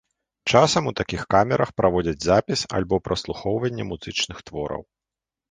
[0.51, 4.81] Часам у такіх камерах праводзяць запіс або праслухоўванне музычных твораў.